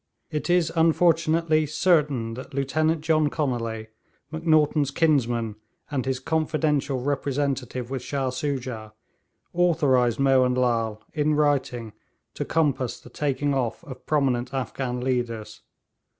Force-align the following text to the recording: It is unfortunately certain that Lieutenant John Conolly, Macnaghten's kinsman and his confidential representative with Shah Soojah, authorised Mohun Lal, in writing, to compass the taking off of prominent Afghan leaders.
It 0.31 0.49
is 0.49 0.71
unfortunately 0.75 1.67
certain 1.67 2.33
that 2.33 2.55
Lieutenant 2.55 3.01
John 3.01 3.29
Conolly, 3.29 3.89
Macnaghten's 4.33 4.89
kinsman 4.89 5.57
and 5.91 6.07
his 6.07 6.19
confidential 6.19 6.99
representative 7.03 7.91
with 7.91 8.01
Shah 8.01 8.31
Soojah, 8.31 8.93
authorised 9.53 10.17
Mohun 10.19 10.55
Lal, 10.55 11.03
in 11.13 11.35
writing, 11.35 11.93
to 12.33 12.43
compass 12.43 12.99
the 12.99 13.11
taking 13.11 13.53
off 13.53 13.83
of 13.83 14.07
prominent 14.07 14.55
Afghan 14.55 15.01
leaders. 15.01 15.61